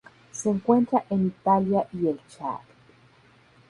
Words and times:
Se 0.31 0.49
encuentra 0.49 1.05
en 1.11 1.27
Italia 1.27 1.87
y 1.93 2.07
el 2.07 2.19
Chad. 2.27 2.61